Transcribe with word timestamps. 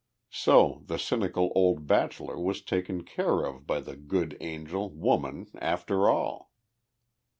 So 0.31 0.81
the 0.87 0.97
cynical 0.97 1.51
old 1.53 1.85
bachelor 1.85 2.39
was 2.39 2.63
taken 2.63 3.03
care 3.03 3.45
of 3.45 3.67
by 3.67 3.81
the 3.81 3.95
good 3.95 4.35
angel, 4.41 4.89
woman, 4.89 5.51
after 5.59 6.09
all! 6.09 6.49